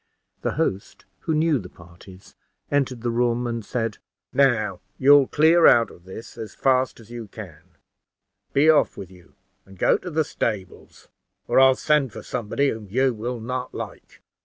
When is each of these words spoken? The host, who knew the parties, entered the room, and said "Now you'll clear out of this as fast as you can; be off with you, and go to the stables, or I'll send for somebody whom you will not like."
The 0.41 0.53
host, 0.53 1.05
who 1.19 1.35
knew 1.35 1.59
the 1.59 1.69
parties, 1.69 2.33
entered 2.71 3.01
the 3.03 3.11
room, 3.11 3.45
and 3.45 3.63
said 3.63 3.99
"Now 4.33 4.81
you'll 4.97 5.27
clear 5.27 5.67
out 5.67 5.91
of 5.91 6.05
this 6.05 6.39
as 6.39 6.55
fast 6.55 6.99
as 6.99 7.11
you 7.11 7.27
can; 7.27 7.77
be 8.51 8.67
off 8.67 8.97
with 8.97 9.11
you, 9.11 9.35
and 9.63 9.77
go 9.77 9.97
to 9.99 10.09
the 10.09 10.23
stables, 10.25 11.09
or 11.47 11.59
I'll 11.59 11.75
send 11.75 12.11
for 12.13 12.23
somebody 12.23 12.69
whom 12.69 12.87
you 12.89 13.13
will 13.13 13.39
not 13.39 13.75
like." 13.75 14.23